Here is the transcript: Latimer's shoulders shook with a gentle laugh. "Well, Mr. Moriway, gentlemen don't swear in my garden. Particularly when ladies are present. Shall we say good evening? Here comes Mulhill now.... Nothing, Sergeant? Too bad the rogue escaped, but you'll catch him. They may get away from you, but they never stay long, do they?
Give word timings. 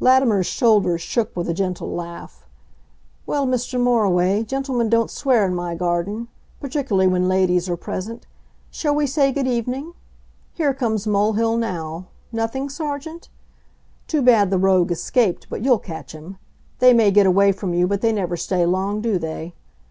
Latimer's 0.00 0.46
shoulders 0.46 1.02
shook 1.02 1.36
with 1.36 1.50
a 1.50 1.52
gentle 1.52 1.90
laugh. 1.92 2.46
"Well, 3.26 3.46
Mr. 3.46 3.78
Moriway, 3.78 4.42
gentlemen 4.42 4.88
don't 4.88 5.10
swear 5.10 5.44
in 5.44 5.54
my 5.54 5.74
garden. 5.74 6.28
Particularly 6.62 7.06
when 7.06 7.28
ladies 7.28 7.68
are 7.68 7.76
present. 7.76 8.26
Shall 8.70 8.94
we 8.94 9.06
say 9.06 9.32
good 9.32 9.46
evening? 9.46 9.92
Here 10.54 10.72
comes 10.72 11.06
Mulhill 11.06 11.58
now.... 11.58 12.06
Nothing, 12.32 12.70
Sergeant? 12.70 13.28
Too 14.08 14.22
bad 14.22 14.48
the 14.48 14.56
rogue 14.56 14.90
escaped, 14.92 15.46
but 15.50 15.60
you'll 15.60 15.78
catch 15.78 16.12
him. 16.12 16.38
They 16.78 16.94
may 16.94 17.10
get 17.10 17.26
away 17.26 17.52
from 17.52 17.74
you, 17.74 17.86
but 17.86 18.00
they 18.00 18.12
never 18.14 18.38
stay 18.38 18.64
long, 18.64 19.02
do 19.02 19.18
they? 19.18 19.52